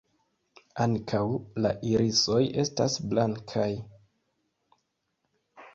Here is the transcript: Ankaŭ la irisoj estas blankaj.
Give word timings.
Ankaŭ 0.85 1.21
la 1.65 1.73
irisoj 1.91 2.41
estas 2.65 2.99
blankaj. 3.13 3.71